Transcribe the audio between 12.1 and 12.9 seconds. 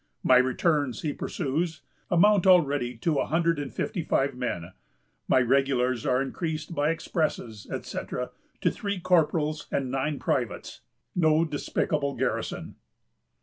garrison!"